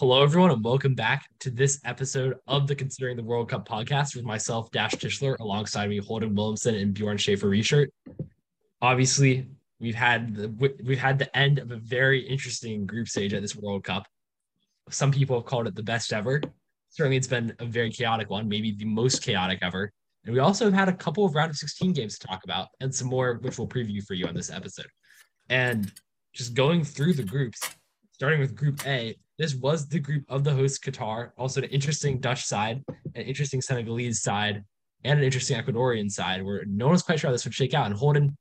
[0.00, 4.16] Hello, everyone, and welcome back to this episode of the Considering the World Cup podcast
[4.16, 7.92] with myself, Dash Tischler, alongside me, Holden Williamson and Bjorn Schaefer Reichert.
[8.80, 9.46] Obviously,
[9.78, 13.54] we've had the we've had the end of a very interesting group stage at this
[13.54, 14.06] World Cup.
[14.88, 16.40] Some people have called it the best ever.
[16.88, 19.92] Certainly, it's been a very chaotic one, maybe the most chaotic ever.
[20.24, 22.68] And we also have had a couple of round of 16 games to talk about,
[22.80, 24.88] and some more, which we'll preview for you on this episode.
[25.50, 25.92] And
[26.32, 27.60] just going through the groups,
[28.12, 32.20] starting with Group A, this was the group of the host Qatar, also an interesting
[32.20, 34.62] Dutch side, an interesting Senegalese side,
[35.02, 37.86] and an interesting Ecuadorian side where no one's quite sure how this would shake out.
[37.86, 38.36] And Holden,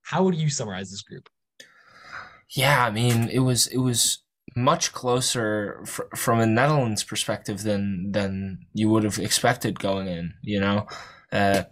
[0.00, 1.28] how would you summarize this group?
[2.48, 4.22] Yeah, I mean, it was it was
[4.56, 10.32] much closer fr- from a Netherlands perspective than than you would have expected going in.
[10.40, 10.86] You know,
[11.30, 11.64] uh,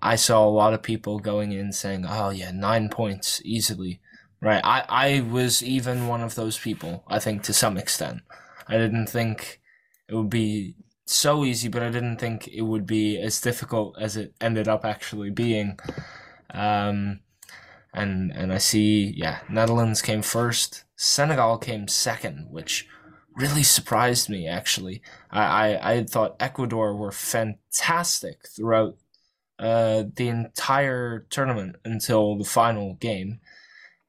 [0.00, 4.00] I saw a lot of people going in saying, "Oh yeah, nine points easily."
[4.40, 4.60] Right.
[4.64, 8.22] I, I was even one of those people, I think, to some extent.
[8.68, 9.60] I didn't think
[10.08, 10.74] it would be
[11.06, 14.84] so easy, but I didn't think it would be as difficult as it ended up
[14.84, 15.78] actually being.
[16.50, 17.20] Um,
[17.92, 22.86] and and I see, yeah, Netherlands came first, Senegal came second, which
[23.34, 25.02] really surprised me actually.
[25.30, 28.96] I, I, I thought Ecuador were fantastic throughout
[29.58, 33.40] uh, the entire tournament until the final game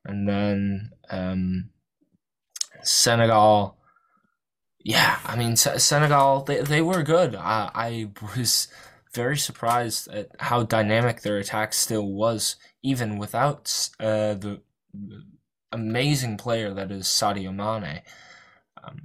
[0.09, 1.69] and then um,
[2.81, 3.77] Senegal.
[4.83, 6.43] Yeah, I mean Senegal.
[6.43, 7.35] They they were good.
[7.35, 8.67] I I was
[9.13, 14.61] very surprised at how dynamic their attack still was, even without uh, the,
[14.93, 15.23] the
[15.71, 18.01] amazing player that is Sadio Mane.
[18.83, 19.01] Um,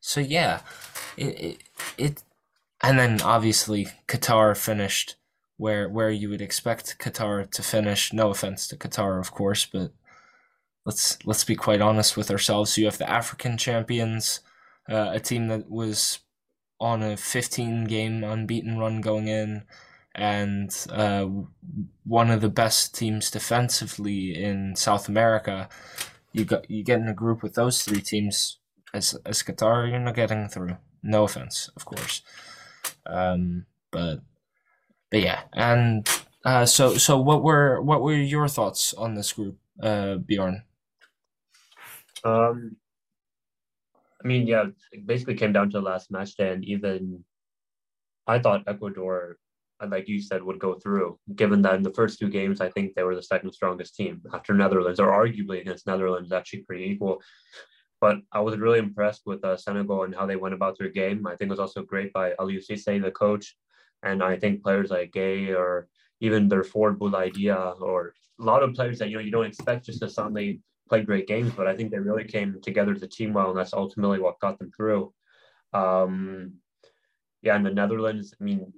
[0.00, 0.60] so yeah,
[1.16, 1.62] it, it
[1.96, 2.22] it
[2.82, 5.16] and then obviously Qatar finished
[5.56, 8.12] where where you would expect Qatar to finish.
[8.12, 9.92] No offense to Qatar, of course, but
[10.88, 12.78] let's let's be quite honest with ourselves.
[12.78, 14.40] You have the African champions,
[14.88, 16.20] uh, a team that was
[16.80, 19.64] on a 15 game unbeaten run going in,
[20.14, 21.26] and uh,
[22.06, 25.68] one of the best teams defensively in South America.
[26.32, 28.58] You got you get in a group with those three teams
[28.94, 30.78] as as Qatar, you're not getting through.
[31.02, 32.22] No offense, of course,
[33.06, 34.20] um, but
[35.10, 36.08] but yeah, and
[36.46, 40.62] uh, so so what were what were your thoughts on this group, uh, Bjorn?
[42.24, 42.76] Um,
[44.22, 47.24] I mean, yeah, it basically came down to the last match day, and even
[48.26, 49.38] I thought Ecuador,
[49.86, 52.94] like you said, would go through, given that in the first two games, I think
[52.94, 57.22] they were the second strongest team after Netherlands, or arguably against Netherlands, actually pretty equal.
[58.00, 61.26] But I was really impressed with uh, Senegal and how they went about their game.
[61.26, 63.56] I think it was also great by Aliou Cisse, the coach,
[64.02, 65.88] and I think players like Gueye or
[66.20, 69.46] even their forward Boulaye Dia or a lot of players that you know you don't
[69.46, 73.02] expect just to suddenly played great games, but I think they really came together as
[73.02, 75.12] a team well, and that's ultimately what got them through.
[75.72, 76.54] Um,
[77.42, 78.72] yeah, in the Netherlands, I mean,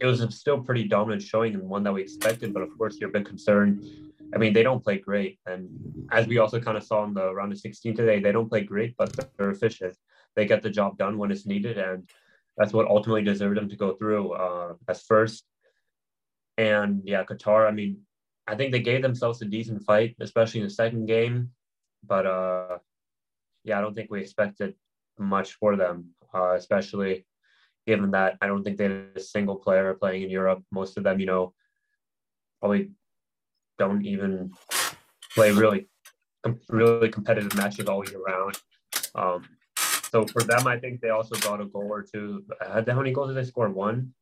[0.00, 3.10] it was still pretty dominant showing and one that we expected, but of course, you're
[3.10, 3.84] a bit concerned.
[4.34, 5.68] I mean, they don't play great, and
[6.10, 8.62] as we also kind of saw in the round of 16 today, they don't play
[8.62, 9.96] great, but they're efficient.
[10.36, 12.08] They get the job done when it's needed, and
[12.56, 15.44] that's what ultimately deserved them to go through uh, as first.
[16.58, 17.66] And yeah, Qatar.
[17.66, 18.00] I mean,
[18.48, 21.50] I think they gave themselves a decent fight, especially in the second game.
[22.06, 22.78] But uh,
[23.64, 24.74] yeah, I don't think we expected
[25.18, 27.26] much for them, uh, especially
[27.86, 30.62] given that I don't think they had a single player playing in Europe.
[30.72, 31.52] Most of them, you know,
[32.60, 32.90] probably
[33.78, 34.52] don't even
[35.34, 35.88] play really,
[36.68, 38.58] really competitive matches all year round.
[39.14, 39.44] Um,
[40.10, 42.44] so for them, I think they also got a goal or two.
[42.60, 43.68] Uh, how many goals did they score?
[43.68, 44.14] One.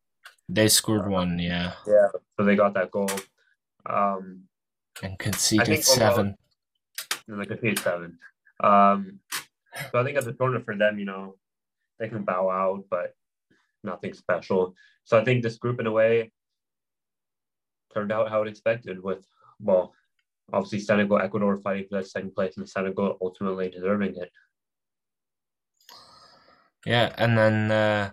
[0.48, 1.72] They scored one, yeah.
[1.86, 3.10] Yeah, so they got that goal.
[3.88, 4.42] Um,
[5.02, 6.36] and conceded seven.
[7.28, 8.18] And they conceded seven.
[8.62, 9.20] Um,
[9.92, 11.36] so I think at the tournament for them, you know,
[11.98, 13.14] they can bow out, but
[13.84, 14.74] nothing special.
[15.04, 16.32] So I think this group, in a way,
[17.92, 19.02] turned out how it expected.
[19.02, 19.26] With
[19.60, 19.94] well,
[20.52, 24.30] obviously Senegal, Ecuador fighting for that second place, and Senegal ultimately deserving it.
[26.84, 28.10] Yeah, and then uh,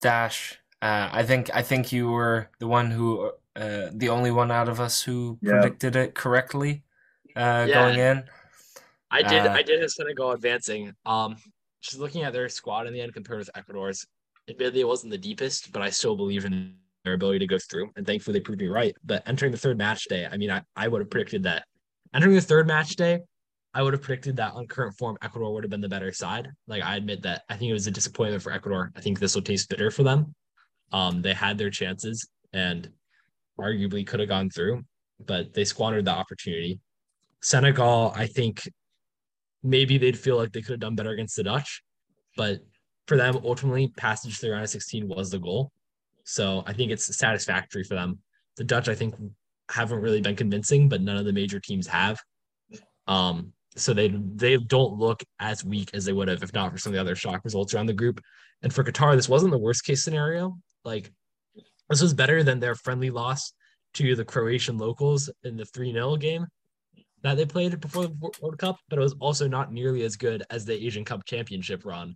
[0.00, 0.58] Dash.
[0.80, 4.68] Uh, I think I think you were the one who uh, the only one out
[4.68, 5.52] of us who yeah.
[5.52, 6.82] predicted it correctly
[7.36, 7.74] uh, yeah.
[7.74, 8.24] going in.
[9.10, 9.46] I did.
[9.46, 10.94] Uh, I did have Senegal advancing.
[11.06, 11.36] Um,
[11.80, 14.06] just looking at their squad in the end compared with Ecuador's,
[14.48, 17.90] admittedly it wasn't the deepest, but I still believe in their ability to go through.
[17.96, 18.94] And thankfully they proved me right.
[19.04, 21.64] But entering the third match day, I mean, I, I would have predicted that
[22.14, 23.20] entering the third match day,
[23.74, 26.48] I would have predicted that on current form, Ecuador would have been the better side.
[26.66, 28.92] Like I admit that I think it was a disappointment for Ecuador.
[28.96, 30.34] I think this will taste bitter for them.
[30.92, 32.88] Um, they had their chances and
[33.60, 34.82] arguably could have gone through,
[35.24, 36.80] but they squandered the opportunity.
[37.42, 38.68] Senegal, I think,
[39.62, 41.82] maybe they'd feel like they could have done better against the Dutch.
[42.36, 42.60] But
[43.06, 45.72] for them, ultimately, passage the round of 16 was the goal.
[46.24, 48.18] So I think it's satisfactory for them.
[48.56, 49.14] The Dutch, I think,
[49.70, 52.18] haven't really been convincing, but none of the major teams have.
[53.06, 56.78] Um, so they they don't look as weak as they would have if not for
[56.78, 58.20] some of the other shock results around the group.
[58.62, 60.58] And for Qatar, this wasn't the worst case scenario.
[60.88, 61.12] Like
[61.90, 63.52] this was better than their friendly loss
[63.94, 66.46] to the Croatian locals in the 3-0 game
[67.22, 70.44] that they played before the World Cup, but it was also not nearly as good
[70.50, 72.14] as the Asian Cup championship run.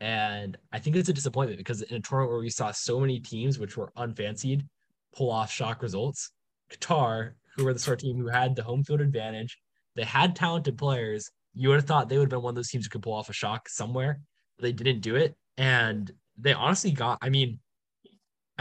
[0.00, 3.20] And I think it's a disappointment because in a tournament where we saw so many
[3.20, 4.66] teams which were unfancied
[5.14, 6.30] pull off shock results,
[6.72, 9.58] Qatar, who were the sort of team who had the home field advantage,
[9.94, 11.30] they had talented players.
[11.54, 13.14] You would have thought they would have been one of those teams who could pull
[13.14, 14.20] off a shock somewhere.
[14.56, 15.34] But they didn't do it.
[15.56, 17.60] And they honestly got, I mean,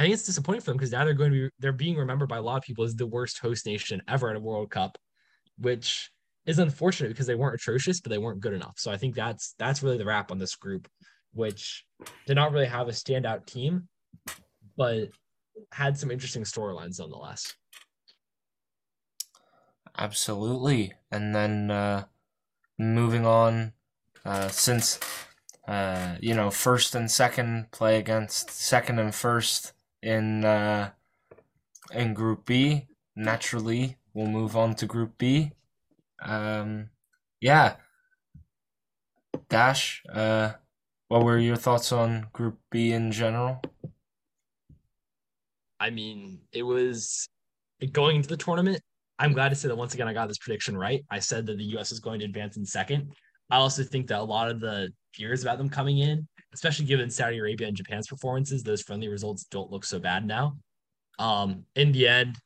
[0.01, 2.27] I think it's disappointing for them because now they're going to be, they're being remembered
[2.27, 4.97] by a lot of people as the worst host nation ever at a World Cup,
[5.59, 6.09] which
[6.47, 8.73] is unfortunate because they weren't atrocious, but they weren't good enough.
[8.77, 10.87] So I think that's, that's really the wrap on this group,
[11.33, 11.85] which
[12.25, 13.87] did not really have a standout team,
[14.75, 15.09] but
[15.71, 17.53] had some interesting storylines nonetheless.
[19.99, 20.93] Absolutely.
[21.11, 22.05] And then uh,
[22.79, 23.73] moving on,
[24.25, 24.99] uh, since
[25.67, 30.91] uh, you know first and second play against second and first in uh,
[31.93, 35.51] in Group B, naturally we'll move on to Group B.
[36.23, 36.89] Um,
[37.39, 37.75] yeah.
[39.49, 40.53] Dash, uh,
[41.07, 43.61] what were your thoughts on Group B in general?
[45.79, 47.27] I mean, it was
[47.91, 48.81] going into the tournament.
[49.19, 51.03] I'm glad to say that once again I got this prediction right.
[51.09, 53.11] I said that the US is going to advance in second.
[53.49, 57.09] I also think that a lot of the fears about them coming in, especially given
[57.09, 60.57] Saudi Arabia and Japan's performances, those friendly results don't look so bad now.
[61.19, 62.37] Um, in the end,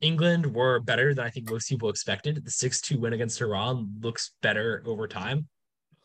[0.00, 2.44] England were better than I think most people expected.
[2.44, 5.48] The 6 2 win against Iran looks better over time.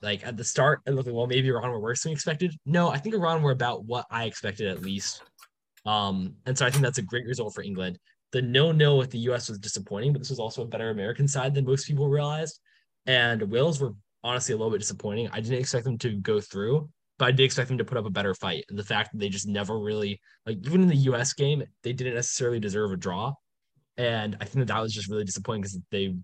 [0.01, 2.55] Like at the start, it looked like, well, maybe Iran were worse than we expected.
[2.65, 5.21] No, I think Iran were about what I expected at least.
[5.85, 7.99] Um, and so I think that's a great result for England.
[8.31, 11.27] The no no with the US was disappointing, but this was also a better American
[11.27, 12.59] side than most people realized.
[13.05, 13.93] And Wales were
[14.23, 15.29] honestly a little bit disappointing.
[15.33, 18.05] I didn't expect them to go through, but I did expect them to put up
[18.05, 18.65] a better fight.
[18.69, 21.93] And the fact that they just never really, like, even in the US game, they
[21.93, 23.33] didn't necessarily deserve a draw.
[23.97, 26.15] And I think that that was just really disappointing because they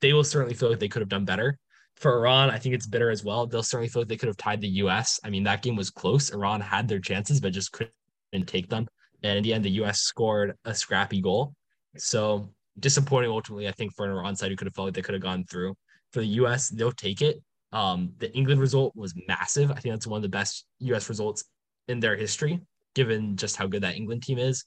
[0.00, 1.58] they will certainly feel like they could have done better.
[1.96, 3.46] For Iran, I think it's bitter as well.
[3.46, 5.18] They'll certainly feel like they could have tied the US.
[5.24, 6.30] I mean, that game was close.
[6.30, 8.86] Iran had their chances, but just couldn't take them.
[9.24, 11.54] And in the end, the US scored a scrappy goal.
[11.96, 15.02] So disappointing ultimately, I think, for an Iran side who could have felt like they
[15.02, 15.74] could have gone through
[16.12, 17.42] for the US, they'll take it.
[17.72, 19.70] Um, the England result was massive.
[19.70, 21.44] I think that's one of the best US results
[21.86, 22.60] in their history,
[22.94, 24.64] given just how good that England team is.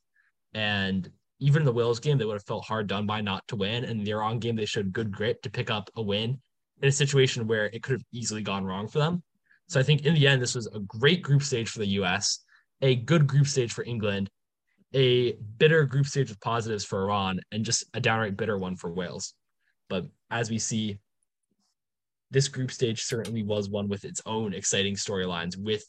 [0.53, 1.09] And
[1.39, 3.85] even in the Wales game, they would have felt hard done by not to win.
[3.85, 6.39] And the Iran game, they showed good grit to pick up a win
[6.81, 9.23] in a situation where it could have easily gone wrong for them.
[9.67, 12.43] So I think in the end, this was a great group stage for the US,
[12.81, 14.29] a good group stage for England,
[14.93, 18.91] a bitter group stage of positives for Iran, and just a downright bitter one for
[18.91, 19.33] Wales.
[19.89, 20.99] But as we see,
[22.31, 25.83] this group stage certainly was one with its own exciting storylines with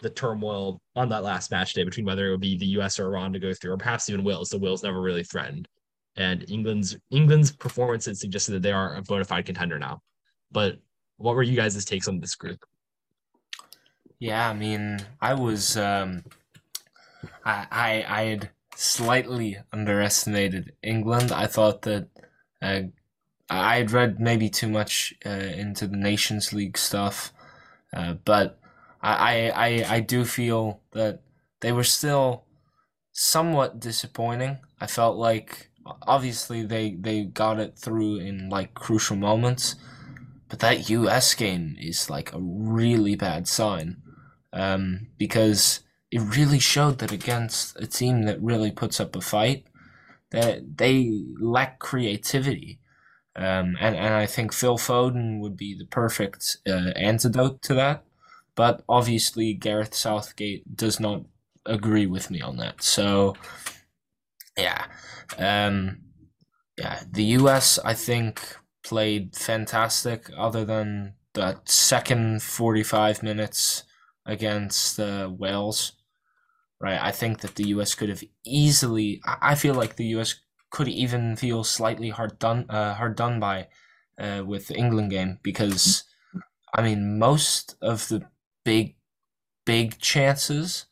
[0.00, 3.06] the turmoil on that last match day between whether it would be the US or
[3.06, 4.48] Iran to go through, or perhaps even Wales.
[4.48, 5.68] The Wales never really threatened.
[6.16, 10.00] And England's England's performances suggested that they are a bona fide contender now.
[10.50, 10.78] But
[11.16, 12.64] what were you guys' takes on this group?
[14.18, 16.24] Yeah, I mean, I was um
[17.44, 21.32] I I I had slightly underestimated England.
[21.32, 22.08] I thought that
[22.60, 22.82] uh,
[23.60, 27.32] I had read maybe too much uh, into the Nations League stuff,
[27.92, 28.58] uh, but
[29.02, 31.20] I, I I do feel that
[31.60, 32.44] they were still
[33.12, 34.58] somewhat disappointing.
[34.80, 35.70] I felt like
[36.02, 39.74] obviously they they got it through in like crucial moments,
[40.48, 41.34] but that U.S.
[41.34, 44.02] game is like a really bad sign
[44.52, 45.80] um, because
[46.10, 49.64] it really showed that against a team that really puts up a fight,
[50.30, 52.78] that they lack creativity.
[53.34, 58.04] Um, and, and I think Phil Foden would be the perfect uh, antidote to that.
[58.54, 61.22] But obviously, Gareth Southgate does not
[61.64, 62.82] agree with me on that.
[62.82, 63.34] So,
[64.58, 64.86] yeah.
[65.38, 65.98] Um,
[66.78, 73.84] yeah, the US, I think, played fantastic, other than that second 45 minutes
[74.26, 75.92] against uh, Wales.
[76.80, 77.94] Right, I think that the U.S.
[77.94, 79.20] could have easily.
[79.24, 80.34] I feel like the U.S.
[80.72, 83.68] could even feel slightly hard done, uh, hard done by,
[84.18, 86.04] uh, with the England game because,
[86.74, 88.28] I mean, most of the
[88.64, 88.96] big,
[89.64, 90.86] big chances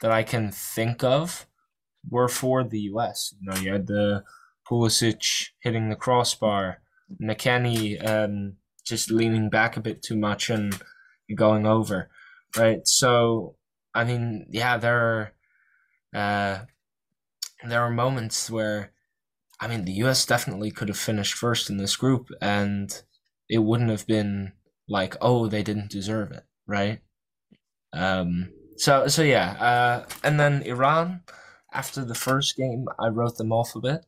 [0.00, 1.46] that I can think of
[2.10, 3.34] were for the U.S.
[3.40, 4.24] You know, you had the
[4.68, 6.82] Pulisic hitting the crossbar,
[7.22, 10.80] McKennie um, just leaning back a bit too much and
[11.34, 12.10] going over,
[12.56, 12.86] right?
[12.86, 13.56] So,
[13.94, 15.32] I mean, yeah, there are
[16.14, 16.64] uh,
[17.64, 18.92] there are moments where,
[19.58, 20.26] I mean, the U.S.
[20.26, 23.02] definitely could have finished first in this group, and
[23.48, 24.52] it wouldn't have been
[24.88, 27.00] like, oh, they didn't deserve it, right?
[27.92, 31.22] Um, so so yeah, uh, and then Iran.
[31.72, 34.06] After the first game, I wrote them off a bit,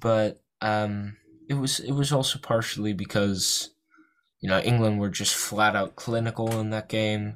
[0.00, 1.18] but um,
[1.48, 3.70] it was it was also partially because
[4.40, 7.34] you know England were just flat out clinical in that game.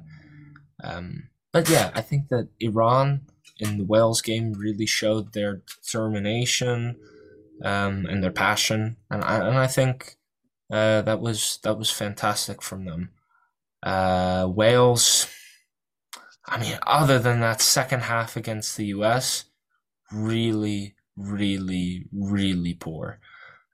[0.83, 3.27] Um, but yeah, I think that Iran
[3.59, 6.95] in the Wales game really showed their determination
[7.63, 10.17] um, and their passion, and I, and I think
[10.71, 13.09] uh, that was that was fantastic from them.
[13.83, 15.27] Uh, Wales,
[16.45, 19.45] I mean, other than that second half against the US,
[20.11, 23.19] really, really, really poor.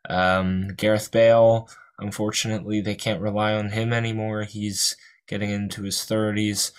[0.09, 4.43] Um, Gareth Bale, unfortunately, they can't rely on him anymore.
[4.43, 4.95] He's
[5.27, 6.71] getting into his 30s.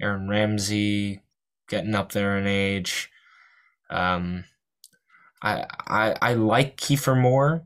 [0.00, 1.20] Aaron Ramsey,
[1.68, 3.10] getting up there in age.
[3.88, 4.44] Um,
[5.42, 7.64] I, I, I like Kiefer Moore,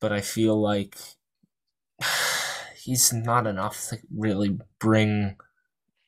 [0.00, 0.96] but I feel like
[2.76, 5.36] he's not enough to really bring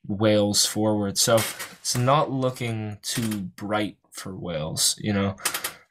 [0.07, 1.17] Wales forward.
[1.17, 4.95] So it's not looking too bright for Wales.
[4.99, 5.35] You know,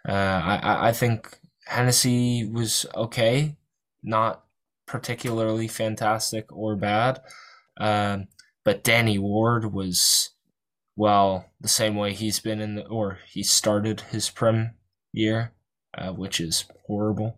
[0.08, 3.56] uh, I I think Hennessy was okay,
[4.02, 4.44] not
[4.86, 7.20] particularly fantastic or bad.
[7.78, 8.28] Um,
[8.64, 10.30] but Danny Ward was,
[10.96, 14.74] well, the same way he's been in the, or he started his Prem
[15.12, 15.52] year,
[15.96, 17.36] uh, which is horrible.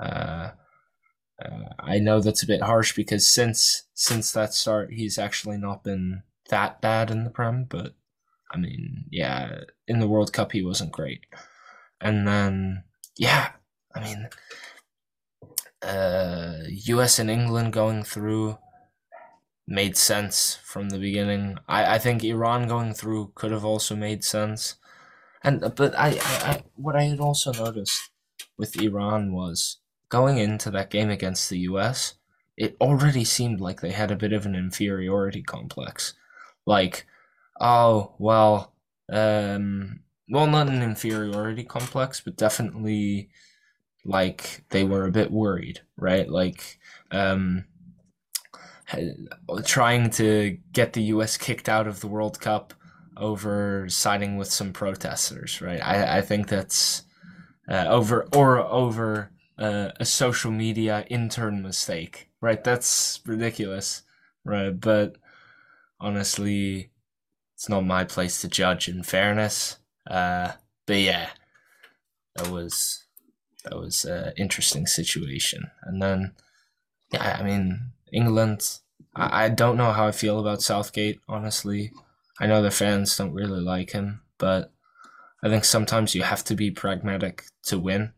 [0.00, 0.50] Uh,
[1.44, 5.84] uh, I know that's a bit harsh because since since that start, he's actually not
[5.84, 7.64] been that bad in the Prem.
[7.64, 7.94] But
[8.52, 11.20] I mean, yeah, in the World Cup he wasn't great.
[12.00, 12.84] And then,
[13.16, 13.52] yeah,
[13.94, 14.28] I mean,
[15.82, 17.18] uh, U.S.
[17.18, 18.58] and England going through
[19.66, 21.58] made sense from the beginning.
[21.68, 24.76] I, I think Iran going through could have also made sense.
[25.42, 28.10] And but I, I, I what I had also noticed
[28.56, 29.78] with Iran was
[30.08, 32.14] going into that game against the US,
[32.56, 36.14] it already seemed like they had a bit of an inferiority complex.
[36.66, 37.06] Like,
[37.60, 38.74] oh, well,
[39.10, 43.30] um, well, not an inferiority complex, but definitely
[44.04, 46.28] like they were a bit worried, right?
[46.28, 46.78] Like,
[47.10, 47.64] um,
[49.64, 52.74] trying to get the US kicked out of the World Cup
[53.18, 55.80] over siding with some protesters, right?
[55.80, 57.02] I, I think that's
[57.68, 62.62] uh, over or over uh, a social media intern mistake, right?
[62.62, 64.02] That's ridiculous,
[64.44, 64.70] right?
[64.70, 65.16] But
[66.00, 66.90] honestly,
[67.54, 68.88] it's not my place to judge.
[68.88, 70.52] In fairness, uh,
[70.86, 71.30] but yeah,
[72.36, 73.04] that was
[73.64, 75.70] that was an interesting situation.
[75.82, 76.32] And then,
[77.12, 78.78] yeah, I mean, England.
[79.14, 81.20] I, I don't know how I feel about Southgate.
[81.28, 81.92] Honestly,
[82.40, 84.72] I know the fans don't really like him, but
[85.42, 88.12] I think sometimes you have to be pragmatic to win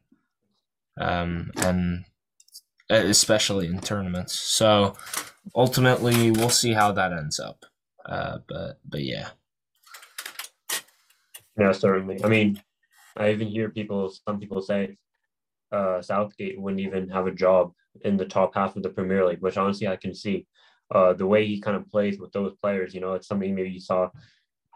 [1.01, 2.05] um, and
[2.89, 4.39] especially in tournaments.
[4.39, 4.97] So
[5.55, 7.65] ultimately, we'll see how that ends up.
[8.07, 9.31] Uh, but but yeah,
[11.59, 12.23] yeah, certainly.
[12.25, 12.63] I mean,
[13.17, 14.97] I even hear people, some people say
[15.73, 17.73] uh, Southgate wouldn't even have a job
[18.05, 20.47] in the top half of the Premier League, which honestly I can see.
[20.93, 23.71] Uh, the way he kind of plays with those players, you know, it's something maybe
[23.71, 24.09] you saw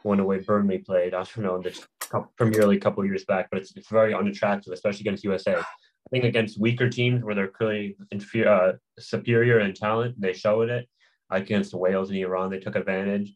[0.02, 1.14] when the way Burnley played.
[1.14, 4.14] I don't know in the Premier League a couple years back, but it's, it's very
[4.14, 5.56] unattractive, especially against USA.
[5.56, 10.68] I think against weaker teams where they're clearly inferior, uh, superior in talent, they showed
[10.68, 10.88] it.
[11.30, 13.34] Against Wales and Iran, they took advantage.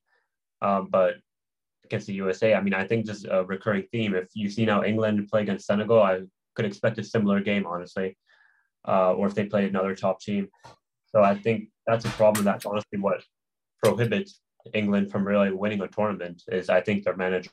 [0.60, 1.14] Um, but
[1.84, 4.14] against the USA, I mean, I think just a recurring theme.
[4.14, 6.20] If you see now England play against Senegal, I
[6.54, 8.16] could expect a similar game, honestly.
[8.86, 10.48] Uh, or if they play another top team.
[11.14, 12.44] So I think that's a problem.
[12.44, 13.22] That's honestly what
[13.82, 14.40] prohibits
[14.74, 16.42] England from really winning a tournament.
[16.48, 17.50] Is I think their manager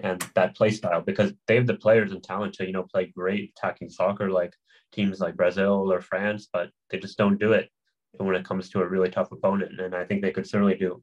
[0.00, 3.06] and that play style because they have the players and talent to you know play
[3.06, 4.52] great attacking soccer like
[4.92, 7.70] teams like Brazil or France, but they just don't do it
[8.18, 9.78] when it comes to a really tough opponent.
[9.80, 11.02] And I think they could certainly do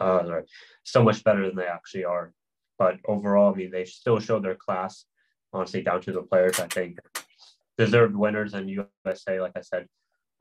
[0.00, 0.40] uh,
[0.84, 2.32] so much better than they actually are.
[2.78, 5.04] But overall, I mean, they still show their class.
[5.52, 6.98] Honestly, down to the players, I think
[7.78, 9.86] deserved winners and USA, like I said,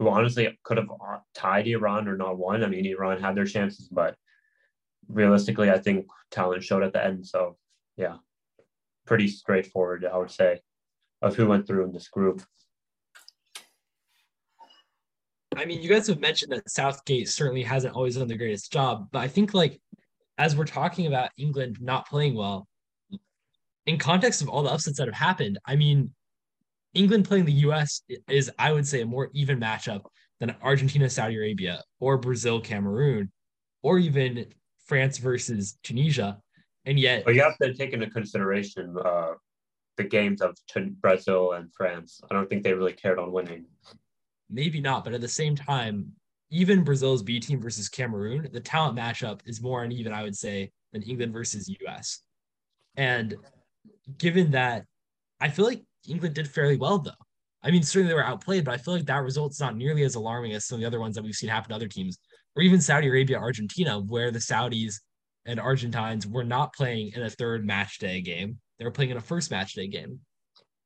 [0.02, 0.90] who honestly could have
[1.36, 2.64] tied Iran or not won.
[2.64, 4.16] I mean, Iran had their chances, but
[5.08, 7.28] realistically, I think talent showed at the end.
[7.28, 7.56] So
[7.98, 8.16] yeah,
[9.06, 10.62] pretty straightforward, I would say,
[11.22, 12.42] of who went through in this group.
[15.56, 19.08] I mean, you guys have mentioned that Southgate certainly hasn't always done the greatest job,
[19.12, 19.80] but I think like
[20.40, 22.68] as we're talking about England not playing well,
[23.86, 26.16] in context of all the upsets that have happened, I mean,
[26.94, 30.02] England playing the US is, I would say, a more even matchup
[30.40, 33.32] than Argentina, Saudi Arabia, or Brazil, Cameroon,
[33.82, 34.46] or even
[34.86, 36.40] France versus Tunisia.
[36.86, 39.34] And yet, but you have to take into consideration uh,
[39.98, 40.58] the games of
[41.00, 42.22] Brazil and France.
[42.30, 43.66] I don't think they really cared on winning.
[44.50, 46.12] Maybe not, but at the same time,
[46.50, 50.72] even Brazil's B team versus Cameroon, the talent matchup is more uneven, I would say,
[50.92, 52.22] than England versus US.
[52.98, 53.36] And
[54.18, 54.86] given that,
[55.40, 57.12] I feel like England did fairly well, though.
[57.64, 60.16] I mean, certainly they were outplayed, but I feel like that result's not nearly as
[60.16, 62.18] alarming as some of the other ones that we've seen happen to other teams,
[62.56, 64.96] or even Saudi Arabia, Argentina, where the Saudis
[65.46, 68.58] and Argentines were not playing in a third match day game.
[68.80, 70.20] They were playing in a first match day game,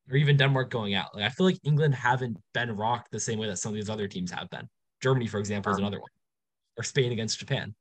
[0.10, 1.16] or even Denmark going out.
[1.16, 3.90] Like I feel like England haven't been rocked the same way that some of these
[3.90, 4.68] other teams have been.
[5.02, 6.10] Germany, for example, is another one,
[6.78, 7.74] or Spain against Japan.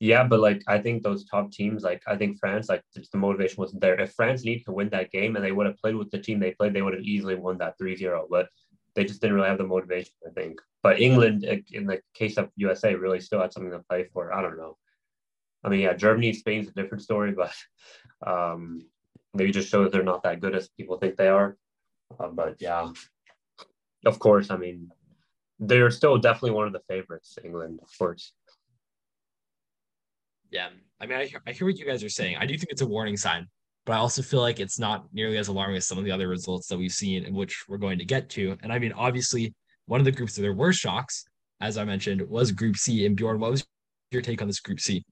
[0.00, 3.18] Yeah, but like I think those top teams, like I think France, like just the
[3.18, 3.98] motivation wasn't there.
[4.00, 6.40] If France needed to win that game and they would have played with the team
[6.40, 8.26] they played, they would have easily won that 3-0.
[8.28, 8.48] But
[8.94, 10.60] they just didn't really have the motivation, I think.
[10.82, 14.32] But England, in the case of USA, really still had something to play for.
[14.32, 14.76] I don't know.
[15.64, 17.54] I mean, yeah, Germany, Spain's a different story, but
[18.26, 18.82] um,
[19.32, 21.56] maybe just shows they're not that good as people think they are.
[22.20, 22.92] Uh, but yeah,
[24.06, 24.90] of course, I mean,
[25.58, 28.32] they're still definitely one of the favorites, England, of course.
[30.54, 30.68] Yeah,
[31.00, 32.36] I mean, I hear, I hear what you guys are saying.
[32.38, 33.48] I do think it's a warning sign,
[33.84, 36.28] but I also feel like it's not nearly as alarming as some of the other
[36.28, 38.56] results that we've seen, and which we're going to get to.
[38.62, 39.52] And I mean, obviously,
[39.86, 41.24] one of the groups that there were shocks,
[41.60, 43.04] as I mentioned, was Group C.
[43.04, 43.66] And Bjorn, what was
[44.12, 45.04] your take on this Group C?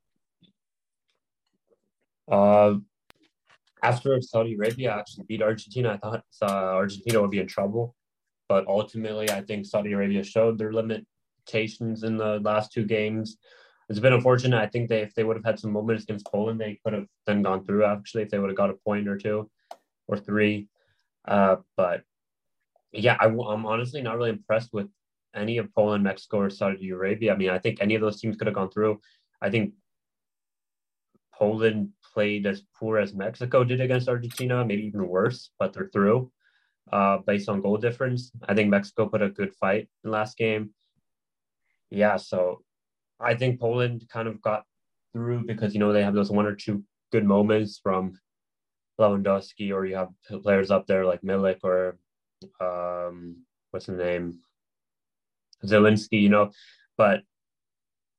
[2.31, 2.75] Uh,
[3.83, 7.97] after Saudi Arabia actually beat Argentina, I thought uh, Argentina would be in trouble,
[8.49, 13.39] but ultimately, I think Saudi Arabia showed their limitations in the last two games
[13.93, 14.59] it's been unfortunate.
[14.59, 17.07] I think they if they would have had some moments against Poland, they could have
[17.27, 17.85] then gone through.
[17.85, 19.51] Actually, if they would have got a point or two
[20.09, 20.69] or three,
[21.29, 22.03] uh, but
[22.93, 24.89] yeah, I, I'm honestly not really impressed with
[25.35, 27.35] any of Poland, Mexico, or Saudi Arabia.
[27.35, 28.99] I mean, I think any of those teams could have gone through.
[29.43, 29.75] I think
[31.35, 36.33] Poland played as poor as Mexico did against Argentina, maybe even worse, but they're through
[36.91, 38.33] uh, based on goal difference.
[38.49, 40.71] I think Mexico put a good fight in last game.
[41.91, 42.63] Yeah, so
[43.23, 44.65] I think Poland kind of got
[45.13, 48.19] through because you know they have those one or two good moments from
[49.01, 50.09] Lewandowski, or you have
[50.43, 51.99] players up there like Milik or
[52.61, 53.37] um,
[53.71, 54.39] what's the name,
[55.65, 56.21] Zielinski.
[56.21, 56.51] You know,
[56.97, 57.23] but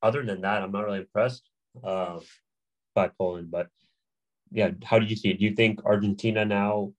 [0.02, 1.48] other than that, I'm not really impressed
[1.82, 2.20] uh,
[2.94, 3.50] by Poland.
[3.50, 3.68] But
[4.50, 5.38] yeah, how did you see it?
[5.38, 6.92] Do you think Argentina now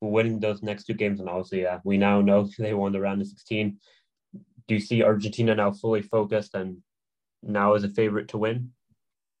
[0.00, 3.20] winning those next two games, and obviously, yeah, we now know they won the round
[3.20, 3.78] of 16.
[4.68, 6.78] Do you see Argentina now fully focused and
[7.42, 8.72] now is a favorite to win?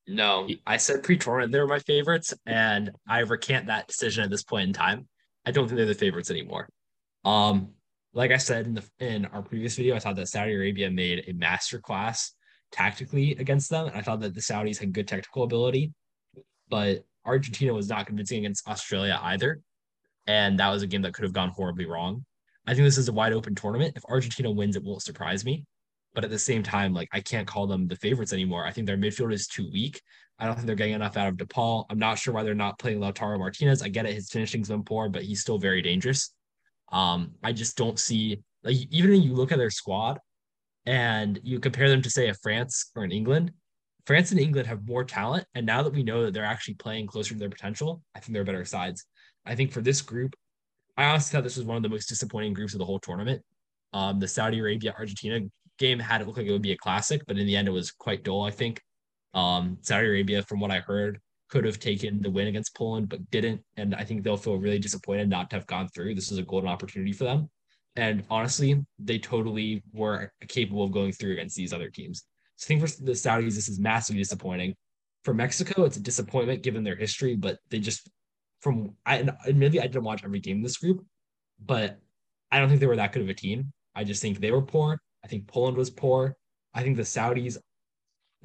[0.06, 4.42] No, I said pre-tournament they were my favorites, and I recant that decision at this
[4.42, 5.08] point in time.
[5.46, 6.68] I don't think they're the favorites anymore.
[7.24, 7.70] Um,
[8.12, 11.24] like I said in the in our previous video, I thought that Saudi Arabia made
[11.28, 12.30] a masterclass
[12.72, 15.92] tactically against them, and I thought that the Saudis had good technical ability,
[16.68, 19.60] but Argentina was not convincing against Australia either,
[20.26, 22.24] and that was a game that could have gone horribly wrong.
[22.66, 23.96] I think this is a wide open tournament.
[23.96, 25.64] If Argentina wins, it won't surprise me.
[26.14, 28.66] But at the same time, like I can't call them the favorites anymore.
[28.66, 30.00] I think their midfield is too weak.
[30.38, 31.86] I don't think they're getting enough out of De Paul.
[31.88, 33.80] I'm not sure why they're not playing Lautaro Martinez.
[33.82, 36.34] I get it, his finishing's been poor, but he's still very dangerous.
[36.90, 40.18] Um, I just don't see like even when you look at their squad
[40.84, 43.52] and you compare them to say a France or an England,
[44.06, 45.46] France and England have more talent.
[45.54, 48.34] And now that we know that they're actually playing closer to their potential, I think
[48.34, 49.06] they're better sides.
[49.46, 50.34] I think for this group,
[50.96, 53.42] I honestly thought this was one of the most disappointing groups of the whole tournament.
[53.92, 55.40] Um, the Saudi Arabia Argentina
[55.82, 57.72] game had it look like it would be a classic, but in the end, it
[57.72, 58.80] was quite dull, I think.
[59.34, 63.30] Um, Saudi Arabia, from what I heard, could have taken the win against Poland, but
[63.30, 63.60] didn't.
[63.76, 66.14] And I think they'll feel really disappointed not to have gone through.
[66.14, 67.50] This was a golden opportunity for them.
[67.96, 72.24] And honestly, they totally were capable of going through against these other teams.
[72.56, 74.74] So I think for the Saudis, this is massively disappointing.
[75.24, 78.08] For Mexico, it's a disappointment given their history, but they just,
[78.60, 81.04] from, I admittedly, I didn't watch every game in this group,
[81.58, 81.98] but
[82.50, 83.72] I don't think they were that good of a team.
[83.94, 85.00] I just think they were poor.
[85.24, 86.36] I think Poland was poor.
[86.74, 87.56] I think the Saudis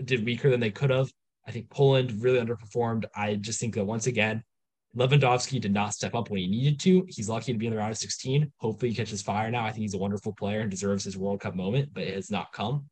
[0.04, 1.12] did weaker than they could have.
[1.48, 3.06] I think Poland really underperformed.
[3.16, 4.44] I just think that once again,
[4.96, 7.06] Lewandowski did not step up when he needed to.
[7.08, 8.52] He's lucky to be in the round of 16.
[8.58, 9.66] Hopefully, he catches fire now.
[9.66, 12.32] I think he's a wonderful player and deserves his World Cup moment, but it has
[12.32, 12.86] not come.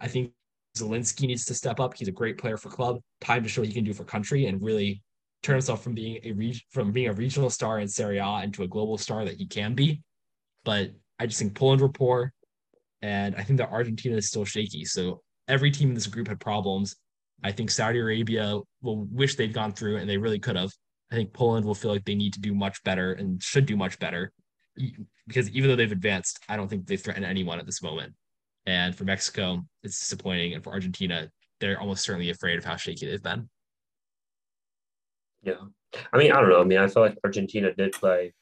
[0.00, 0.32] I think
[0.76, 1.94] Zielinski needs to step up.
[1.94, 3.00] He's a great player for club.
[3.20, 5.02] Time to show what he can do for country and really
[5.42, 8.62] turn himself from being a reg- from being a regional star in Serie A into
[8.62, 10.02] a global star that he can be.
[10.64, 12.32] But I just think Poland were poor
[13.02, 14.84] and I think that Argentina is still shaky.
[14.84, 16.96] So every team in this group had problems.
[17.44, 20.70] I think Saudi Arabia will wish they'd gone through, and they really could have.
[21.10, 23.76] I think Poland will feel like they need to do much better and should do
[23.76, 24.32] much better
[25.26, 28.14] because even though they've advanced, I don't think they threaten anyone at this moment.
[28.66, 30.54] And for Mexico, it's disappointing.
[30.54, 31.28] And for Argentina,
[31.60, 33.48] they're almost certainly afraid of how shaky they've been.
[35.42, 35.54] Yeah.
[36.12, 36.60] I mean, I don't know.
[36.60, 38.32] I mean, I feel like Argentina did play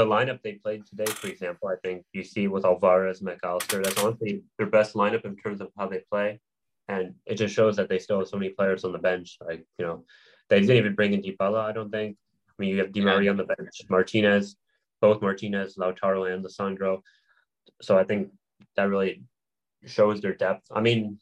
[0.00, 1.68] the lineup they played today, for example.
[1.68, 5.60] I think you see with Alvarez, Mac Allister, that's honestly their best lineup in terms
[5.60, 6.40] of how they play.
[6.88, 9.36] And it just shows that they still have so many players on the bench.
[9.46, 10.04] Like, you know,
[10.48, 12.16] they didn't even bring in Dybala, I don't think.
[12.48, 14.56] I mean, you have Di Maria on the bench, Martinez,
[15.02, 17.02] both Martinez, Lautaro, and Lisandro.
[17.82, 18.30] So I think
[18.76, 19.22] that really
[19.84, 20.66] shows their depth.
[20.72, 21.18] I mean,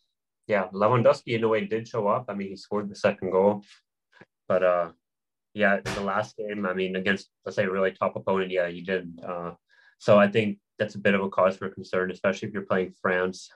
[0.46, 2.26] yeah, Lewandowski in a way did show up.
[2.28, 3.64] I mean, he scored the second goal,
[4.46, 4.90] but uh,
[5.54, 8.82] yeah, the last game, I mean, against let's say a really top opponent, yeah, he
[8.82, 9.22] didn't.
[9.24, 9.52] Uh,
[9.98, 12.94] so I think that's a bit of a cause for concern, especially if you're playing
[13.00, 13.50] France.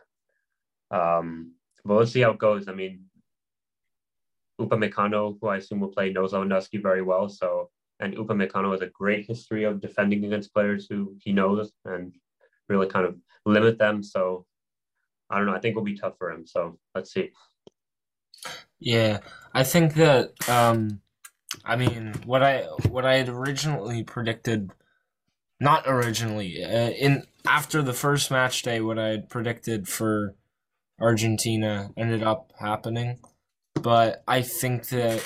[0.90, 1.52] Um,
[1.84, 2.68] but let's see how it goes.
[2.68, 3.04] I mean,
[4.58, 7.28] Upa Upamecano, who I assume will play, knows Lewandowski very well.
[7.28, 11.72] So, and Upa Upamecano has a great history of defending against players who he knows
[11.84, 12.14] and
[12.68, 14.02] really kind of limit them.
[14.02, 14.46] So,
[15.30, 15.54] I don't know.
[15.54, 16.46] I think it'll be tough for him.
[16.46, 17.30] So, let's see.
[18.80, 19.20] Yeah,
[19.54, 20.32] I think that.
[20.48, 21.00] Um,
[21.64, 24.70] I mean, what I what I had originally predicted,
[25.60, 30.34] not originally, uh, in after the first match day, what I had predicted for
[31.00, 33.18] Argentina ended up happening.
[33.74, 35.22] But I think that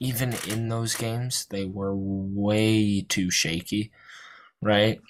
[0.00, 3.90] even in those games, they were way too shaky,
[4.62, 5.00] right?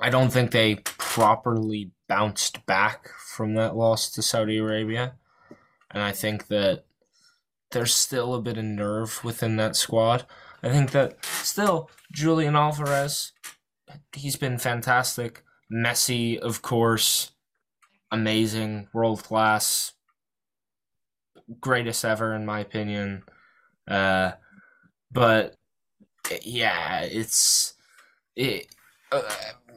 [0.00, 5.14] I don't think they properly bounced back from that loss to Saudi Arabia.
[5.90, 6.84] And I think that
[7.70, 10.26] there's still a bit of nerve within that squad.
[10.62, 13.32] I think that still Julian Alvarez,
[14.14, 15.42] he's been fantastic.
[15.72, 17.32] Messi, of course,
[18.10, 19.92] amazing, world class,
[21.60, 23.22] greatest ever in my opinion.
[23.88, 24.32] Uh,
[25.10, 25.56] but
[26.42, 27.74] yeah, it's
[28.34, 28.68] it.
[29.12, 29.22] Uh,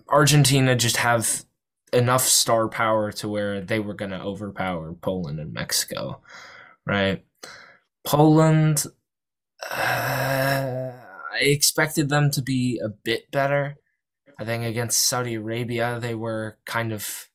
[0.07, 1.45] Argentina just have
[1.93, 6.21] enough star power to where they were to overpower Poland and Mexico,
[6.85, 7.23] right?
[8.09, 8.85] Poland,
[9.69, 10.91] uh,
[11.31, 13.77] I expected them to be a bit better.
[14.39, 17.29] I think against Saudi Arabia, they were kind of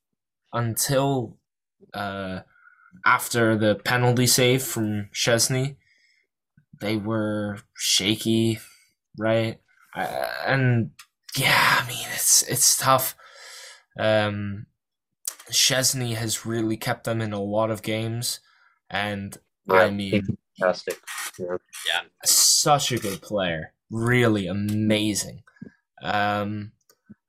[0.53, 1.39] until
[1.95, 2.41] uh,
[3.07, 5.77] after the penalty save from Szczesny,
[6.81, 8.59] they were shaky,
[9.17, 9.61] right?
[9.95, 10.91] Uh, and
[11.37, 13.15] yeah, I mean it's it's tough.
[13.97, 14.67] Um,
[15.53, 18.41] Szczesny has really kept them in a lot of games,
[18.91, 21.01] and yeah, I mean, fantastic.
[21.39, 21.57] Yeah.
[21.87, 25.43] yeah, such a good player, really amazing.
[26.03, 26.73] Um,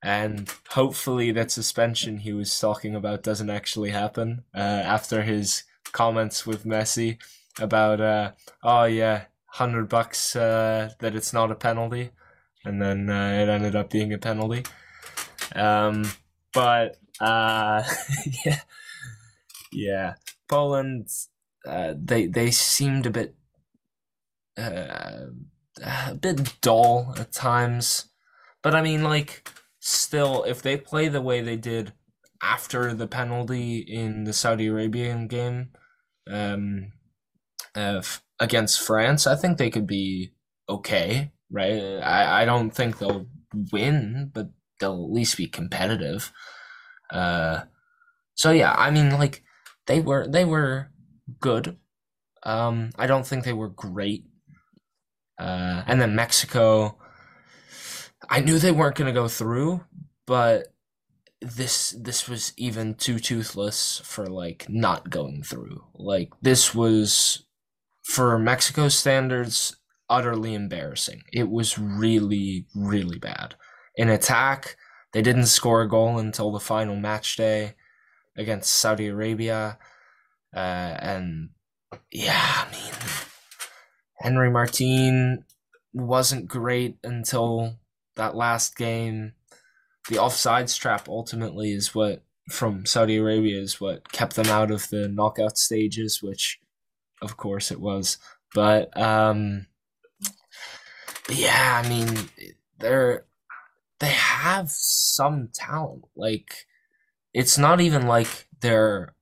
[0.06, 6.46] and hopefully that suspension he was talking about doesn't actually happen uh, after his comments
[6.46, 7.18] with Messi
[7.60, 8.32] about uh,
[8.64, 12.12] oh yeah hundred bucks uh, that it's not a penalty
[12.64, 14.64] and then uh, it ended up being a penalty
[15.56, 16.04] um,
[16.54, 17.82] but uh,
[18.46, 18.60] yeah
[19.72, 20.14] yeah
[20.48, 21.08] Poland
[21.68, 23.36] uh, they they seemed a bit
[24.58, 25.28] a
[26.20, 28.06] bit dull at times
[28.62, 29.50] but I mean like
[29.86, 31.94] still, if they play the way they did
[32.42, 35.70] after the penalty in the Saudi Arabian game
[36.30, 36.92] um,
[37.76, 38.02] uh,
[38.40, 40.34] against France, I think they could be
[40.68, 41.80] okay, right?
[42.02, 43.28] I, I don't think they'll
[43.72, 44.50] win, but
[44.80, 46.34] they'll at least be competitive.
[47.12, 47.66] Uh,
[48.34, 49.44] so yeah, I mean, like
[49.86, 50.90] they were they were
[51.40, 51.78] good.
[52.44, 54.26] Um, I don't think they were great.
[55.40, 56.98] Uh, and then Mexico,
[58.30, 59.84] I knew they weren't going to go through,
[60.26, 60.74] but
[61.42, 65.84] this this was even too toothless for like not going through.
[65.94, 67.46] Like this was
[68.04, 69.76] for Mexico standards
[70.10, 71.24] utterly embarrassing.
[71.34, 73.56] It was really really bad.
[73.96, 74.78] In attack,
[75.14, 77.76] they didn't score a goal until the final match day
[78.38, 79.78] against Saudi Arabia.
[80.56, 81.50] Uh, and
[82.12, 82.94] yeah, I mean,
[84.20, 85.44] Henry Martin
[85.94, 87.76] wasn't great until
[88.16, 89.34] that last game,
[90.10, 94.90] the offsides trap ultimately is what from Saudi Arabia is what kept them out of
[94.90, 96.60] the knockout stages, which
[97.22, 98.18] of course it was.
[98.54, 99.66] But um
[101.30, 102.30] yeah, I mean
[102.80, 103.26] they're
[104.00, 106.06] they have some talent.
[106.16, 106.66] Like
[107.34, 109.15] it's not even like they're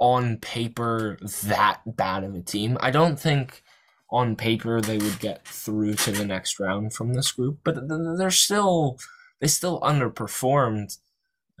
[0.00, 2.78] on paper that bad of a team.
[2.80, 3.62] I don't think
[4.10, 7.76] on paper they would get through to the next round from this group, but
[8.18, 8.98] they're still
[9.40, 10.98] they still underperformed,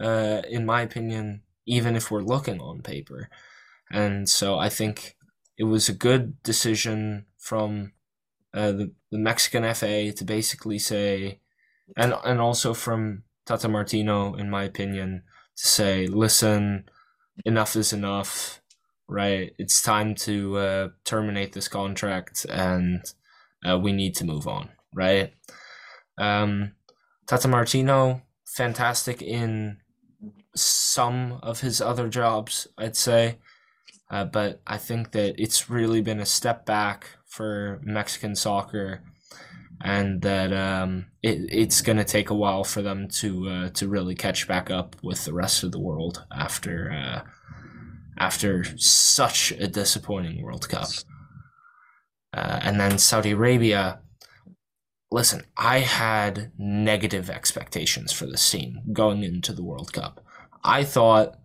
[0.00, 3.28] uh, in my opinion, even if we're looking on paper.
[3.90, 5.16] And so I think
[5.58, 7.92] it was a good decision from
[8.54, 11.40] uh, the the Mexican FA to basically say,
[11.96, 15.24] and and also from Tata Martino, in my opinion,
[15.56, 16.88] to say, listen,
[17.44, 18.60] enough is enough,
[19.08, 19.52] right?
[19.58, 23.02] It's time to uh, terminate this contract, and
[23.64, 25.32] uh, we need to move on, right?
[26.18, 26.72] Um,
[27.26, 29.78] Tata Martino, fantastic in
[30.54, 33.38] some of his other jobs, I'd say.
[34.10, 39.04] Uh, but I think that it's really been a step back for Mexican soccer,
[39.82, 43.88] and that um, it, it's going to take a while for them to uh, to
[43.88, 47.22] really catch back up with the rest of the world after uh,
[48.18, 50.88] after such a disappointing World Cup.
[52.32, 54.00] Uh, and then Saudi Arabia.
[55.12, 60.24] Listen, I had negative expectations for this team going into the World Cup.
[60.62, 61.36] I thought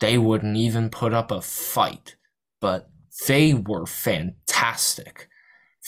[0.00, 2.16] they wouldn't even put up a fight,
[2.60, 2.90] but
[3.26, 5.28] they were fantastic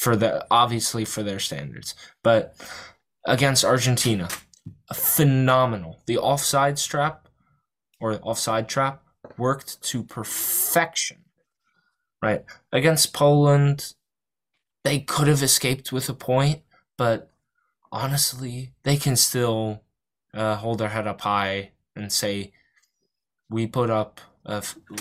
[0.00, 1.94] for the obviously for their standards.
[2.22, 2.54] But
[3.26, 4.30] against Argentina,
[4.94, 6.00] phenomenal.
[6.06, 7.28] The offside trap
[8.00, 9.02] or offside trap
[9.36, 11.18] worked to perfection.
[12.22, 12.44] Right?
[12.72, 13.92] Against Poland,
[14.84, 16.62] they could have escaped with a point,
[16.96, 17.30] but
[17.92, 19.82] honestly, they can still
[20.32, 22.52] uh, hold their head up high and say
[23.50, 24.18] we put up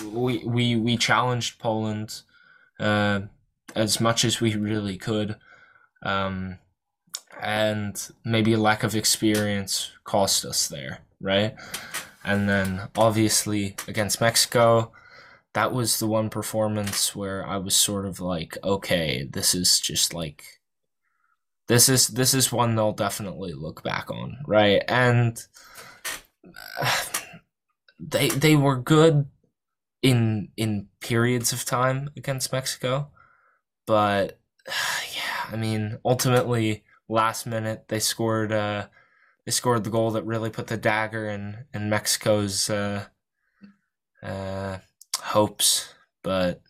[0.04, 2.20] we we we challenged Poland
[2.78, 3.20] uh,
[3.74, 5.36] as much as we really could,
[6.02, 6.58] um,
[7.40, 11.54] and maybe a lack of experience cost us there, right?
[12.24, 14.92] And then obviously against Mexico,
[15.54, 20.14] that was the one performance where I was sort of like, okay, this is just
[20.14, 20.60] like
[21.66, 24.82] this is this is one they'll definitely look back on, right?
[24.88, 25.40] And
[28.00, 29.26] they they were good
[30.02, 33.10] in in periods of time against Mexico,
[33.90, 38.86] but yeah, I mean, ultimately, last minute they scored uh,
[39.44, 43.06] they scored the goal that really put the dagger in in Mexico's uh,
[44.22, 44.78] uh,
[45.18, 45.92] hopes.
[46.22, 46.62] But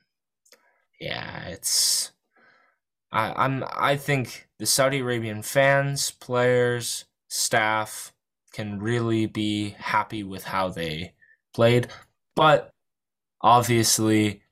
[0.98, 2.12] yeah, it's
[3.12, 8.14] I, I'm I think the Saudi Arabian fans, players, staff
[8.54, 11.12] can really be happy with how they
[11.52, 11.88] played,
[12.34, 12.72] but
[13.42, 14.42] obviously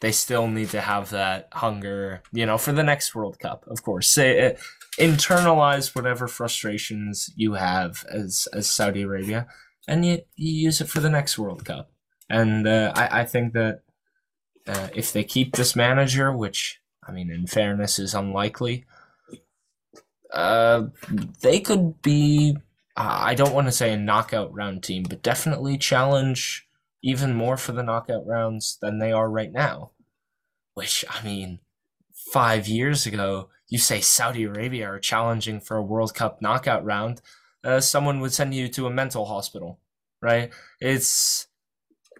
[0.00, 3.64] they still need to have that hunger, you know, for the next World Cup.
[3.66, 4.54] Of course, say uh,
[4.98, 9.46] internalize whatever frustrations you have as as Saudi Arabia,
[9.88, 11.90] and you, you use it for the next World Cup.
[12.28, 13.82] And uh, I I think that
[14.66, 18.84] uh, if they keep this manager, which I mean, in fairness, is unlikely,
[20.32, 20.86] uh,
[21.40, 22.56] they could be
[22.96, 26.65] I don't want to say a knockout round team, but definitely challenge
[27.02, 29.92] even more for the knockout rounds than they are right now.
[30.74, 31.60] Which, I mean,
[32.12, 37.20] five years ago, you say Saudi Arabia are challenging for a World Cup knockout round,
[37.64, 39.80] uh, someone would send you to a mental hospital,
[40.22, 40.52] right?
[40.80, 41.48] It's,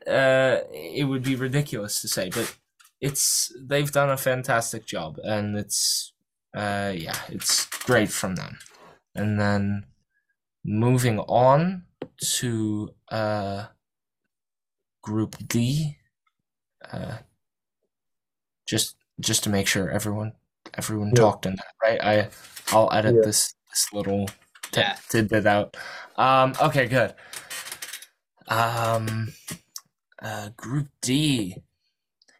[0.06, 2.56] uh, it would be ridiculous to say, but
[3.00, 6.12] it's, they've done a fantastic job and it's,
[6.56, 8.58] uh, yeah, it's great from them.
[9.14, 9.84] And then,
[10.68, 11.84] Moving on
[12.38, 13.66] to uh,
[15.06, 15.98] Group D.
[16.92, 17.18] Uh,
[18.66, 20.32] just just to make sure everyone
[20.74, 21.22] everyone yeah.
[21.22, 22.02] talked in that right.
[22.02, 22.28] I
[22.72, 23.22] I'll edit yeah.
[23.24, 24.26] this this little
[24.72, 24.96] t- yeah.
[25.08, 25.76] tidbit out.
[26.16, 27.14] Um, okay, good.
[28.48, 29.32] Um,
[30.20, 31.62] uh, Group D.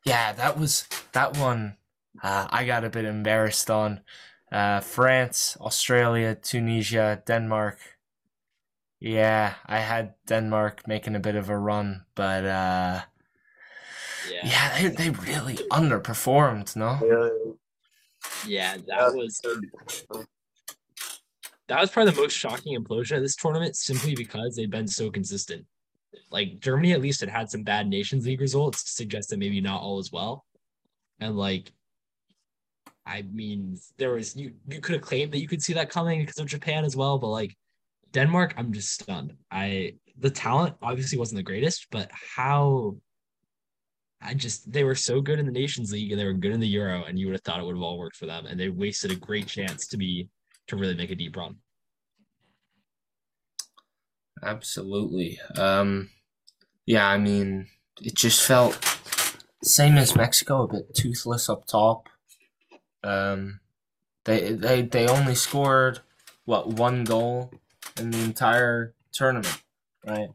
[0.05, 1.77] Yeah, that was that one.
[2.21, 4.01] Uh, I got a bit embarrassed on.
[4.51, 7.79] Uh, France, Australia, Tunisia, Denmark,
[9.01, 13.03] yeah, I had Denmark making a bit of a run, but uh
[14.31, 17.57] yeah, yeah they, they really underperformed, no?
[18.47, 19.41] Yeah, that was
[21.69, 25.11] that was probably the most shocking implosion of this tournament simply because they've been so
[25.11, 25.67] consistent.
[26.31, 29.61] Like Germany at least had had some bad Nations League results to suggest that maybe
[29.61, 30.45] not all as well.
[31.21, 31.73] And like
[33.05, 36.21] I mean, there was you you could have claimed that you could see that coming
[36.21, 37.57] because of Japan as well, but like
[38.13, 39.35] Denmark, I'm just stunned.
[39.51, 42.97] I the talent obviously wasn't the greatest, but how
[44.23, 46.61] I just they were so good in the Nations League and they were good in
[46.61, 48.59] the Euro, and you would have thought it would have all worked for them, and
[48.59, 50.29] they wasted a great chance to be
[50.69, 51.57] to really make a deep run.
[54.43, 55.39] Absolutely.
[55.57, 56.11] Um,
[56.85, 57.69] yeah, I mean,
[58.03, 58.79] it just felt
[59.63, 62.09] same as Mexico, a bit toothless up top.
[63.03, 63.61] Um,
[64.25, 66.01] they they they only scored
[66.45, 67.53] what one goal
[67.99, 69.63] in the entire tournament,
[70.07, 70.29] right?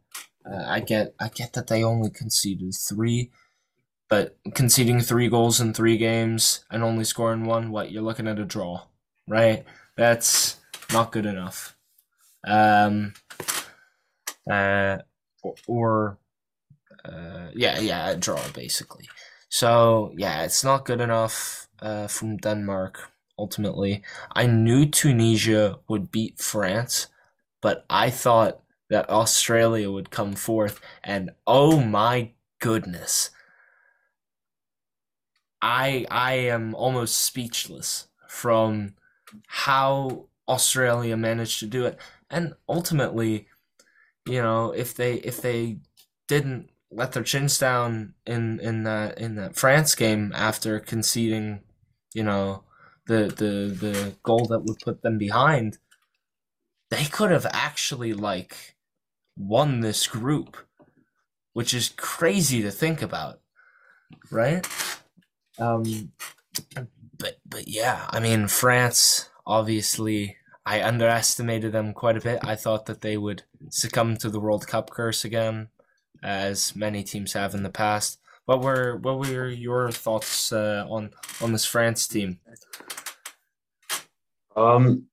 [0.46, 3.32] Uh, I get I get that they only conceded three,
[4.10, 8.40] but conceding three goals in three games and only scoring one, what you're looking at
[8.40, 8.84] a draw,
[9.28, 9.66] right?
[9.96, 10.58] That's
[10.92, 11.76] not good enough.
[12.44, 13.14] Um,
[14.50, 14.98] uh,
[15.44, 16.18] or, or
[17.06, 19.08] uh, yeah, yeah, a draw basically.
[19.50, 23.12] So yeah, it's not good enough uh, from Denmark.
[23.38, 27.08] Ultimately, I knew Tunisia would beat France,
[27.62, 33.32] but I thought that Australia would come forth, and oh my goodness,
[35.62, 38.96] I I am almost speechless from
[39.48, 41.98] how Australia managed to do it,
[42.30, 43.48] and ultimately,
[44.28, 45.80] you know, if they if they
[46.28, 51.62] didn't let their chins down in in that in that France game after conceding,
[52.14, 52.64] you know,
[53.08, 55.80] the the the goal that would put them behind,
[56.92, 58.76] they could have actually like
[59.38, 60.58] won this group,
[61.54, 63.40] which is crazy to think about,
[64.30, 64.68] right?
[65.58, 66.12] Um,
[67.18, 72.40] but but yeah, I mean France obviously I underestimated them quite a bit.
[72.44, 75.70] I thought that they would succumb to the World Cup curse again
[76.24, 78.20] as many teams have in the past.
[78.46, 82.40] What were what were your thoughts uh, on on this France team?
[84.56, 85.08] Um,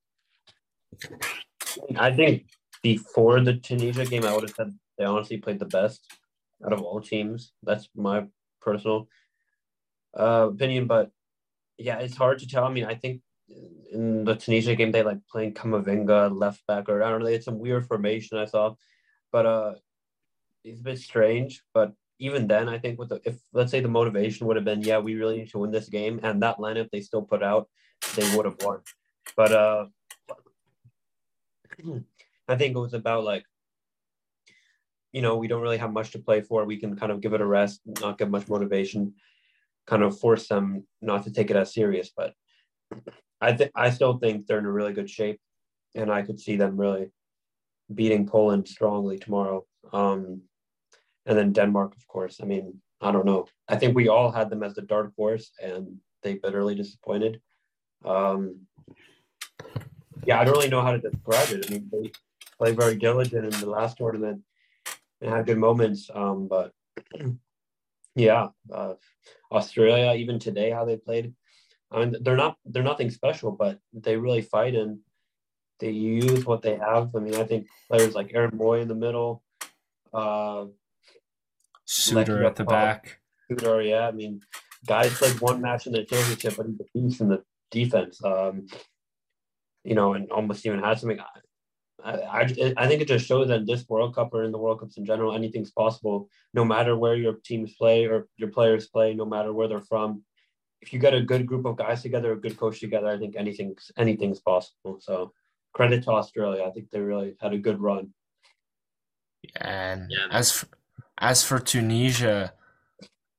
[1.96, 2.46] I think
[2.82, 6.06] before the Tunisia game, I would have said they honestly played the best
[6.64, 7.52] out of all teams.
[7.62, 8.26] That's my
[8.60, 9.08] personal
[10.18, 11.10] uh, opinion, but
[11.76, 12.64] yeah, it's hard to tell.
[12.64, 13.22] I mean, I think
[13.92, 17.26] in the Tunisia game they like playing Camavinga left back, or I don't know.
[17.26, 18.74] They had some weird formation I saw,
[19.32, 19.74] but uh,
[20.64, 23.88] it's a bit strange, but even then, I think with the if let's say the
[23.88, 26.90] motivation would have been, yeah, we really need to win this game, and that lineup
[26.90, 27.68] they still put out,
[28.16, 28.80] they would have won.
[29.36, 29.86] But uh,
[32.48, 33.44] I think it was about like,
[35.12, 36.64] you know, we don't really have much to play for.
[36.64, 39.14] We can kind of give it a rest, not get much motivation,
[39.86, 42.10] kind of force them not to take it as serious.
[42.14, 42.34] But
[43.40, 45.40] I think I still think they're in a really good shape,
[45.94, 47.10] and I could see them really
[47.94, 49.64] beating Poland strongly tomorrow.
[49.92, 50.42] Um,
[51.26, 52.40] and then Denmark, of course.
[52.42, 53.46] I mean, I don't know.
[53.68, 57.40] I think we all had them as the dark horse, and they bitterly disappointed.
[58.04, 58.66] Um,
[60.26, 61.66] yeah, I don't really know how to describe it.
[61.66, 62.12] I mean, they
[62.58, 64.42] play very diligent in the last tournament
[65.20, 66.10] and had good moments.
[66.14, 66.72] Um, but
[68.14, 68.94] yeah, uh,
[69.50, 71.34] Australia, even today, how they played.
[71.90, 74.98] I mean, they're not they're nothing special, but they really fight and
[75.80, 77.14] they use what they have.
[77.14, 79.42] I mean, I think players like Aaron Mooy in the middle,
[80.12, 80.66] uh,
[81.86, 83.20] Souttar at the back.
[83.50, 84.08] Souttar, yeah.
[84.08, 84.42] I mean,
[84.86, 88.22] guys played one match in the championship, but he's a beast in the defense.
[88.22, 88.66] Um,
[89.84, 91.20] you know, and almost even had something.
[92.04, 94.80] I, I, I think it just shows that this World Cup or in the World
[94.80, 96.28] Cups in general, anything's possible.
[96.54, 100.22] No matter where your teams play or your players play, no matter where they're from,
[100.80, 103.36] if you get a good group of guys together, a good coach together, I think
[103.36, 104.98] anything's anything's possible.
[105.00, 105.32] So
[105.72, 106.64] credit to Australia.
[106.64, 108.14] I think they really had a good run.
[109.56, 110.26] And yeah.
[110.30, 110.68] as for,
[111.18, 112.52] as for Tunisia,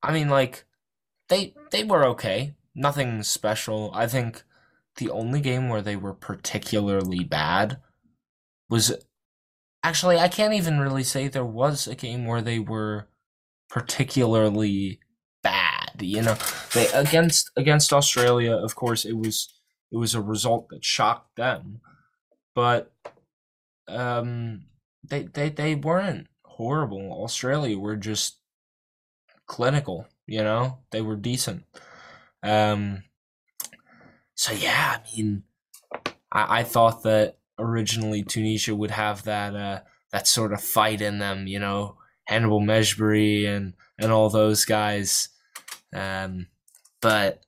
[0.04, 0.66] I mean, like
[1.30, 3.92] they they were okay, nothing special.
[3.94, 4.44] I think
[4.98, 7.80] the only game where they were particularly bad
[8.70, 8.94] was
[9.84, 13.08] actually I can't even really say there was a game where they were
[13.70, 15.00] particularly
[15.44, 15.92] bad.
[16.02, 16.38] You know,
[16.74, 19.54] they against against Australia, of course, it was
[19.92, 21.82] it was a result that shocked them,
[22.56, 22.94] but
[23.88, 24.66] um,
[25.04, 27.24] they they they weren't horrible.
[27.24, 28.40] Australia were just
[29.48, 30.80] clinical, you know.
[30.92, 31.64] They were decent.
[32.44, 33.04] Um
[34.40, 35.44] so yeah, I mean
[36.32, 39.82] I, I thought that originally Tunisia would have that uh
[40.14, 45.28] that sort of fight in them, you know, Hannibal Mejbri and and all those guys.
[45.94, 46.48] Um
[47.02, 47.44] but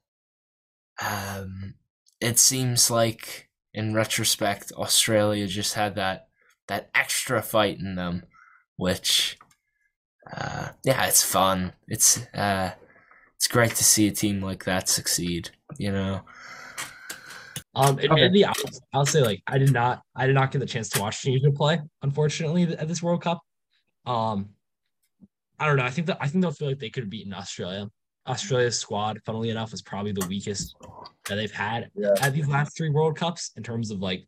[1.02, 1.76] um
[2.20, 6.28] it seems like in retrospect Australia just had that
[6.68, 8.24] that extra fight in them
[8.76, 9.40] which
[10.36, 11.72] uh, yeah, it's fun.
[11.88, 12.72] It's uh,
[13.38, 15.52] it's great to see a team like that succeed.
[15.78, 16.22] You know.
[17.74, 18.54] Um, admittedly, okay.
[18.94, 21.22] I'll, I'll say like I did not I did not get the chance to watch
[21.22, 23.40] Tunisia play, unfortunately, at this World Cup.
[24.06, 24.50] Um,
[25.60, 25.84] I don't know.
[25.84, 27.88] I think that I think they'll feel like they could have beaten Australia.
[28.28, 30.76] Australia's squad, funnily enough, is probably the weakest
[31.28, 32.14] that they've had yeah.
[32.22, 34.26] at these last three World Cups in terms of like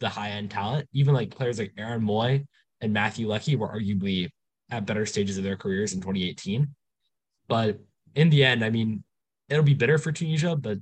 [0.00, 0.88] the high end talent.
[0.92, 2.44] Even like players like Aaron Mooy
[2.80, 4.28] and Matthew Leckie were arguably
[4.70, 6.68] at better stages of their careers in 2018.
[7.48, 7.78] But
[8.14, 9.04] in the end, I mean,
[9.48, 10.78] it'll be bitter for Tunisia, but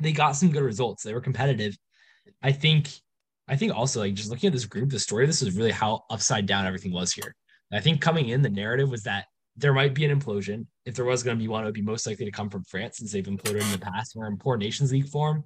[0.00, 1.02] they got some good results.
[1.02, 1.76] They were competitive.
[2.42, 2.88] I think,
[3.48, 6.04] I think also like just looking at this group, the story this is really how
[6.10, 7.34] upside down everything was here.
[7.72, 9.26] I think coming in, the narrative was that
[9.56, 10.66] there might be an implosion.
[10.84, 12.64] If there was going to be one, it would be most likely to come from
[12.64, 15.44] France since they've imploded in the past or in poor Nations League form.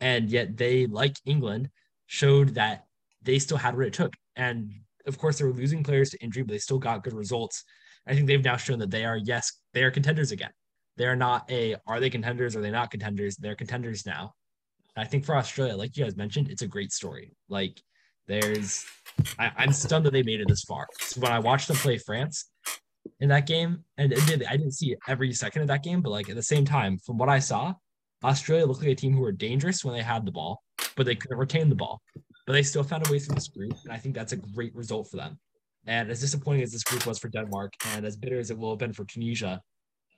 [0.00, 1.70] And yet they, like England,
[2.06, 2.84] showed that
[3.22, 4.14] they still had what it took.
[4.36, 4.72] And
[5.06, 7.64] of course, they were losing players to injury, but they still got good results.
[8.06, 10.50] I think they've now shown that they are, yes, they are contenders again.
[10.96, 12.56] They are not a, are they contenders?
[12.56, 13.36] Are they not contenders?
[13.36, 14.32] They're contenders now.
[14.96, 17.32] I think for Australia, like you guys mentioned, it's a great story.
[17.48, 17.80] Like
[18.26, 18.86] there's,
[19.38, 20.86] I, am stunned that they made it this far.
[21.00, 22.50] So when I watched them play France
[23.20, 26.30] in that game, and admittedly, I didn't see every second of that game, but like
[26.30, 27.74] at the same time, from what I saw,
[28.24, 30.62] Australia looked like a team who were dangerous when they had the ball,
[30.96, 32.00] but they couldn't retain the ball.
[32.46, 34.74] But they still found a way through this group, and I think that's a great
[34.74, 35.38] result for them.
[35.86, 38.70] And as disappointing as this group was for Denmark, and as bitter as it will
[38.70, 39.60] have been for Tunisia,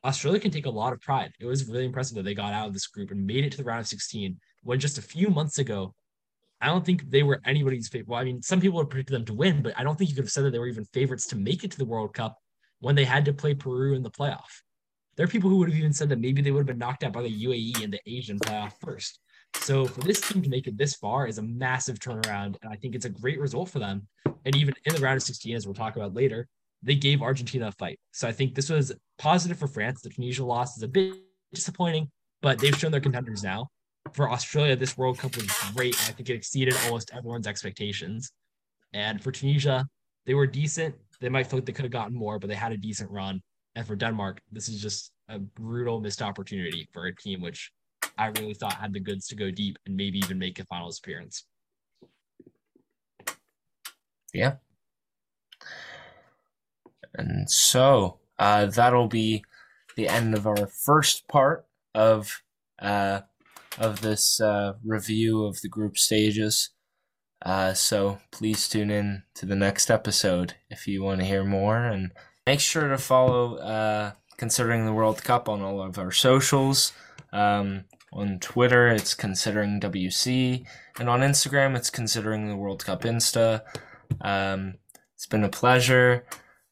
[0.04, 1.32] Australia can take a lot of pride.
[1.40, 3.58] It was really impressive that they got out of this group and made it to
[3.58, 5.94] the round of 16 when just a few months ago,
[6.60, 8.08] I don't think they were anybody's favorite.
[8.08, 10.16] Well, I mean, some people would predict them to win, but I don't think you
[10.16, 12.36] could have said that they were even favorites to make it to the World Cup
[12.80, 14.62] when they had to play Peru in the playoff.
[15.16, 17.02] There are people who would have even said that maybe they would have been knocked
[17.04, 19.20] out by the UAE in the Asian playoff first.
[19.54, 22.76] So for this team to make it this far is a massive turnaround, and I
[22.76, 24.06] think it's a great result for them.
[24.44, 26.48] And even in the round of 16, as we'll talk about later,
[26.82, 27.98] they gave Argentina a fight.
[28.12, 30.02] So I think this was positive for France.
[30.02, 31.14] The Tunisia loss is a bit
[31.52, 32.10] disappointing,
[32.40, 33.68] but they've shown they're contenders now.
[34.12, 35.94] For Australia, this World Cup was great.
[36.08, 38.32] I think it exceeded almost everyone's expectations.
[38.92, 39.86] And for Tunisia,
[40.24, 40.94] they were decent.
[41.20, 43.42] They might feel like they could have gotten more, but they had a decent run.
[43.74, 47.70] And for Denmark, this is just a brutal missed opportunity for a team which
[48.16, 50.98] I really thought had the goods to go deep and maybe even make a finals
[50.98, 51.44] appearance.
[54.32, 54.54] Yeah.
[57.14, 59.44] And so uh, that'll be
[59.96, 62.42] the end of our first part of
[62.78, 63.22] uh,
[63.78, 66.70] of this uh, review of the group stages.
[67.42, 71.78] Uh, so please tune in to the next episode if you want to hear more,
[71.78, 72.12] and
[72.46, 76.92] make sure to follow uh, considering the World Cup on all of our socials.
[77.32, 80.64] Um, on Twitter, it's considering WC,
[80.98, 83.62] and on Instagram, it's considering the World Cup Insta.
[84.22, 84.74] Um,
[85.14, 86.24] it's been a pleasure,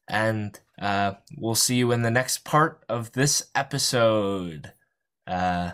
[0.08, 4.72] and uh, we'll see you in the next part of this episode.
[5.26, 5.72] Uh,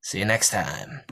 [0.00, 1.02] see you next time.